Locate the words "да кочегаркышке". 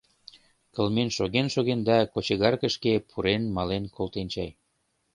1.89-2.93